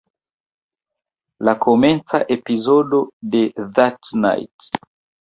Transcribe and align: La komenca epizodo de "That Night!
La 1.49 1.53
komenca 1.67 2.23
epizodo 2.39 3.05
de 3.37 3.47
"That 3.81 4.15
Night! 4.29 4.87